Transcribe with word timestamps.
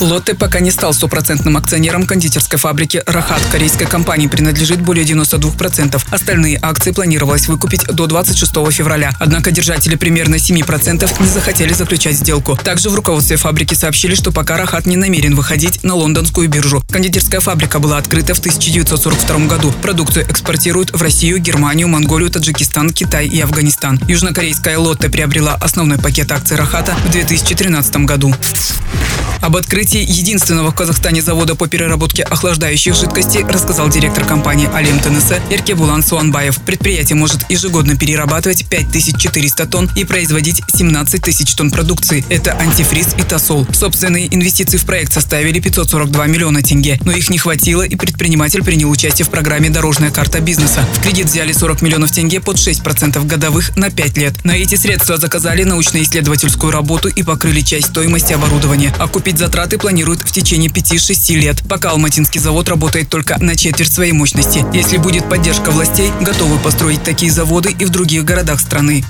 Лотте 0.00 0.34
пока 0.34 0.60
не 0.60 0.70
стал 0.70 0.92
стопроцентным 0.92 1.56
акционером 1.56 2.06
кондитерской 2.06 2.58
фабрики 2.58 3.02
«Рахат». 3.06 3.40
Корейской 3.50 3.86
компании 3.86 4.26
принадлежит 4.26 4.80
более 4.80 5.04
92%. 5.04 6.02
Остальные 6.10 6.58
акции 6.60 6.90
планировалось 6.90 7.48
выкупить 7.48 7.84
до 7.86 8.06
26 8.06 8.52
февраля. 8.72 9.12
Однако 9.18 9.50
держатели 9.50 9.96
примерно 9.96 10.36
7% 10.36 11.22
не 11.22 11.28
захотели 11.28 11.72
заключать 11.72 12.16
сделку. 12.16 12.58
Также 12.62 12.90
в 12.90 12.94
руководстве 12.94 13.36
фабрики 13.36 13.74
сообщили, 13.74 14.14
что 14.14 14.32
пока 14.32 14.56
«Рахат» 14.56 14.86
не 14.86 14.96
намерен 14.96 15.34
выходить 15.34 15.82
на 15.84 15.94
лондонскую 15.94 16.48
биржу. 16.48 16.82
Кондитерская 16.90 17.40
фабрика 17.40 17.78
была 17.78 17.98
открыта 17.98 18.34
в 18.34 18.40
1942 18.40 19.46
году. 19.46 19.72
Продукцию 19.82 20.26
экспортируют 20.28 20.92
в 20.92 21.00
Россию, 21.00 21.38
Германию, 21.38 21.88
Монголию, 21.88 22.30
Таджикистан, 22.30 22.90
Китай 22.90 23.26
и 23.26 23.40
Афганистан. 23.40 24.00
Южнокорейская 24.08 24.78
«Лотте» 24.78 25.08
приобрела 25.08 25.54
основной 25.54 25.98
пакет 25.98 26.32
акций 26.32 26.56
«Рахата» 26.56 26.94
в 27.06 27.10
2013 27.10 27.96
году. 27.98 28.34
Об 29.44 29.56
открытии 29.56 30.00
единственного 30.00 30.70
в 30.70 30.74
Казахстане 30.74 31.20
завода 31.20 31.54
по 31.54 31.68
переработке 31.68 32.22
охлаждающих 32.22 32.94
жидкостей 32.94 33.44
рассказал 33.44 33.90
директор 33.90 34.24
компании 34.24 34.70
«Алим 34.72 34.98
ТНС» 34.98 35.32
Эркебулан 35.50 36.02
Суанбаев. 36.02 36.62
Предприятие 36.62 37.16
может 37.16 37.50
ежегодно 37.50 37.94
перерабатывать 37.94 38.66
5400 38.70 39.66
тонн 39.66 39.90
и 39.96 40.04
производить 40.04 40.62
17 40.74 41.20
тысяч 41.20 41.52
тонн 41.52 41.70
продукции. 41.70 42.24
Это 42.30 42.58
антифриз 42.58 43.08
и 43.18 43.22
тосол. 43.22 43.66
Собственные 43.70 44.34
инвестиции 44.34 44.78
в 44.78 44.86
проект 44.86 45.12
составили 45.12 45.60
542 45.60 46.26
миллиона 46.26 46.62
тенге, 46.62 46.98
но 47.04 47.12
их 47.12 47.28
не 47.28 47.36
хватило 47.36 47.82
и 47.82 47.96
предприниматель 47.96 48.64
принял 48.64 48.88
участие 48.88 49.26
в 49.26 49.28
программе 49.28 49.68
«Дорожная 49.68 50.10
карта 50.10 50.40
бизнеса». 50.40 50.88
В 50.94 51.02
кредит 51.02 51.26
взяли 51.26 51.52
40 51.52 51.82
миллионов 51.82 52.12
тенге 52.12 52.40
под 52.40 52.56
6% 52.56 53.22
годовых 53.26 53.76
на 53.76 53.90
5 53.90 54.16
лет. 54.16 54.42
На 54.42 54.52
эти 54.52 54.76
средства 54.76 55.18
заказали 55.18 55.64
научно-исследовательскую 55.64 56.72
работу 56.72 57.08
и 57.08 57.22
покрыли 57.22 57.60
часть 57.60 57.88
стоимости 57.88 58.32
оборудования. 58.32 58.94
Окупить 58.98 59.33
Покрыть 59.34 59.46
затраты 59.46 59.78
планируют 59.78 60.20
в 60.20 60.30
течение 60.30 60.70
5-6 60.70 61.34
лет, 61.34 61.62
пока 61.68 61.90
Алматинский 61.90 62.38
завод 62.38 62.68
работает 62.68 63.08
только 63.08 63.36
на 63.42 63.56
четверть 63.56 63.92
своей 63.92 64.12
мощности. 64.12 64.64
Если 64.72 64.96
будет 64.96 65.28
поддержка 65.28 65.72
властей, 65.72 66.12
готовы 66.20 66.56
построить 66.60 67.02
такие 67.02 67.32
заводы 67.32 67.74
и 67.76 67.84
в 67.84 67.90
других 67.90 68.24
городах 68.24 68.60
страны. 68.60 69.04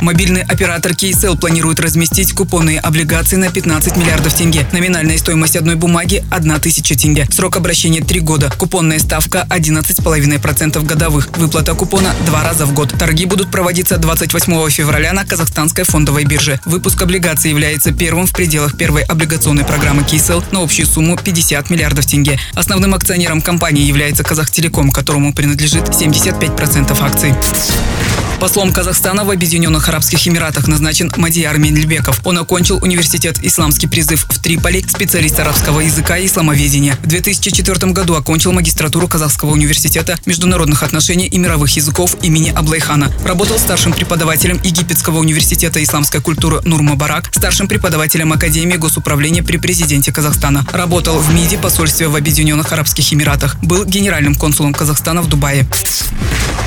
Мобильный 0.00 0.42
оператор 0.42 0.92
KSL 0.92 1.38
планирует 1.38 1.80
разместить 1.80 2.32
купонные 2.32 2.78
облигации 2.80 3.36
на 3.36 3.50
15 3.50 3.96
миллиардов 3.96 4.34
тенге. 4.34 4.66
Номинальная 4.72 5.18
стоимость 5.18 5.56
одной 5.56 5.76
бумаги– 5.76 6.24
1 6.30 6.60
тысяча 6.60 6.94
тенге. 6.94 7.26
Срок 7.30 7.56
обращения– 7.56 8.00
3 8.04 8.20
года. 8.20 8.52
Купонная 8.56 8.98
ставка– 8.98 9.46
11,5% 9.50 10.84
годовых. 10.84 11.28
Выплата 11.36 11.74
купона– 11.74 12.14
2 12.26 12.42
раза 12.42 12.66
в 12.66 12.74
год. 12.74 12.94
Торги 12.98 13.24
будут 13.24 13.50
проводиться 13.50 13.96
28 13.96 14.70
февраля 14.70 15.12
на 15.12 15.24
Казахстанской 15.24 15.84
фондовой 15.84 16.24
бирже. 16.24 16.60
Выпуск 16.64 17.00
облигаций 17.00 17.50
является 17.50 17.92
первым 17.92 18.26
в 18.26 18.32
пределах 18.32 18.76
первой 18.76 19.02
облигационной 19.02 19.64
программы 19.64 20.02
KSL 20.02 20.44
на 20.52 20.62
общую 20.62 20.86
сумму 20.86 21.16
50 21.16 21.70
миллиардов 21.70 22.06
тенге. 22.06 22.38
Основным 22.54 22.94
акционером 22.94 23.40
компании 23.40 23.84
является 23.84 24.22
Казахтелеком, 24.22 24.90
которому 24.90 25.32
принадлежит 25.32 25.88
75% 25.88 26.96
акций. 27.00 27.34
Послом 28.44 28.74
Казахстана 28.74 29.24
в 29.24 29.30
Объединенных 29.30 29.88
Арабских 29.88 30.28
Эмиратах 30.28 30.68
назначен 30.68 31.10
Мадияр 31.16 31.56
Менельбеков. 31.56 32.20
Он 32.24 32.36
окончил 32.36 32.78
университет 32.82 33.38
«Исламский 33.40 33.86
призыв» 33.86 34.26
в 34.28 34.38
Триполи, 34.38 34.84
специалист 34.86 35.40
арабского 35.40 35.80
языка 35.80 36.18
и 36.18 36.26
исламоведения. 36.26 36.98
В 37.02 37.06
2004 37.06 37.92
году 37.92 38.16
окончил 38.16 38.52
магистратуру 38.52 39.08
Казахского 39.08 39.52
университета 39.52 40.18
международных 40.26 40.82
отношений 40.82 41.26
и 41.26 41.38
мировых 41.38 41.74
языков 41.74 42.18
имени 42.20 42.50
Аблайхана. 42.50 43.10
Работал 43.24 43.58
старшим 43.58 43.94
преподавателем 43.94 44.60
Египетского 44.62 45.20
университета 45.20 45.82
исламской 45.82 46.20
культуры 46.20 46.60
Нурмабарак, 46.64 47.30
старшим 47.34 47.66
преподавателем 47.66 48.30
Академии 48.34 48.76
госуправления 48.76 49.42
при 49.42 49.56
президенте 49.56 50.12
Казахстана. 50.12 50.66
Работал 50.70 51.18
в 51.18 51.32
МИДе 51.32 51.56
посольстве 51.56 52.08
в 52.08 52.14
Объединенных 52.14 52.70
Арабских 52.74 53.10
Эмиратах. 53.10 53.56
Был 53.62 53.86
генеральным 53.86 54.34
консулом 54.34 54.74
Казахстана 54.74 55.22
в 55.22 55.30
Дубае. 55.30 55.66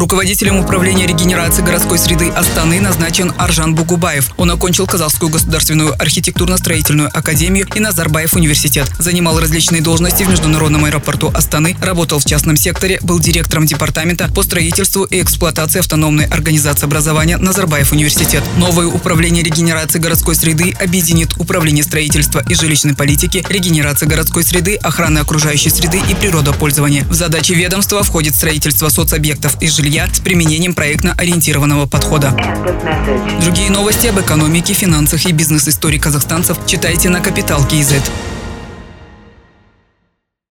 Руководителем 0.00 0.58
управления 0.58 1.06
регенерации 1.06 1.60
городской 1.60 1.98
среды 1.98 2.30
Астаны 2.30 2.80
назначен 2.80 3.34
Аржан 3.36 3.74
Бугубаев. 3.74 4.30
Он 4.38 4.50
окончил 4.50 4.86
Казахскую 4.86 5.30
государственную 5.30 5.92
архитектурно-строительную 5.92 7.10
академию 7.12 7.66
и 7.74 7.80
Назарбаев 7.80 8.32
университет. 8.32 8.90
Занимал 8.98 9.38
различные 9.38 9.82
должности 9.82 10.22
в 10.22 10.30
международном 10.30 10.86
аэропорту 10.86 11.30
Астаны, 11.34 11.76
работал 11.82 12.18
в 12.18 12.24
частном 12.24 12.56
секторе, 12.56 12.98
был 13.02 13.20
директором 13.20 13.66
департамента 13.66 14.32
по 14.34 14.42
строительству 14.42 15.04
и 15.04 15.20
эксплуатации 15.20 15.80
автономной 15.80 16.24
организации 16.24 16.86
образования 16.86 17.36
Назарбаев 17.36 17.92
университет. 17.92 18.42
Новое 18.56 18.86
управление 18.86 19.42
регенерации 19.44 19.98
городской 19.98 20.34
среды 20.34 20.74
объединит 20.80 21.34
управление 21.36 21.84
строительства 21.84 22.42
и 22.48 22.54
жилищной 22.54 22.94
политики, 22.94 23.44
регенерации 23.50 24.06
городской 24.06 24.44
среды, 24.44 24.76
охраны 24.76 25.18
окружающей 25.18 25.68
среды 25.68 26.00
и 26.10 26.14
природопользования. 26.14 27.04
В 27.04 27.12
задачи 27.12 27.52
ведомства 27.52 28.02
входит 28.02 28.34
строительство 28.34 28.88
соцобъектов 28.88 29.60
и 29.60 29.68
жилья 29.90 30.06
с 30.12 30.20
применением 30.20 30.72
проектно-ориентированного 30.72 31.88
подхода. 31.88 32.32
Другие 33.40 33.70
новости 33.70 34.06
об 34.06 34.20
экономике, 34.20 34.72
финансах 34.72 35.26
и 35.26 35.32
бизнес-истории 35.32 35.98
казахстанцев 35.98 36.58
читайте 36.64 37.08
на 37.08 37.20
Капитал 37.20 37.66
Киезет. 37.66 38.08